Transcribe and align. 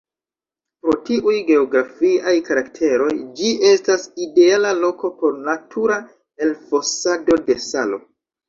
Pro 0.85 0.93
tiuj 1.09 1.35
geografiaj 1.49 2.33
karakteroj, 2.47 3.11
ĝi 3.41 3.51
estas 3.73 4.07
ideala 4.25 4.73
loko 4.81 5.13
por 5.21 5.39
natura 5.51 5.99
elfosado 6.49 7.43
de 7.51 7.63
salo. 7.71 8.03